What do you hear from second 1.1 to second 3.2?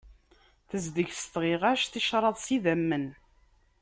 s tɣiɣact, ticṛad s idammen.